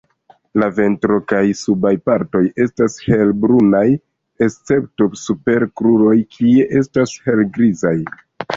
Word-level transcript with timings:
La 0.61 0.67
ventro 0.77 1.17
kaj 1.31 1.41
subaj 1.59 1.91
partoj 2.11 2.41
estas 2.65 2.95
helbrunaj, 3.05 3.83
escepto 4.47 5.09
super 5.27 5.69
kruroj 5.83 6.17
kie 6.39 6.67
estas 6.83 7.17
helgrizaj. 7.29 7.97